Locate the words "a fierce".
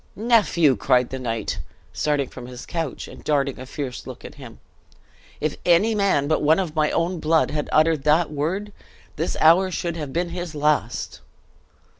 3.59-4.07